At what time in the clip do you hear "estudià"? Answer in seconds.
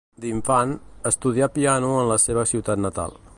1.09-1.49